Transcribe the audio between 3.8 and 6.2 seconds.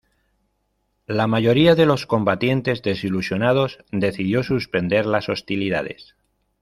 decidió suspender las hostilidades.